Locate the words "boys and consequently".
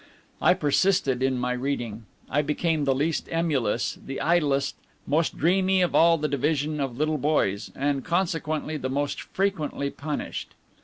7.19-8.77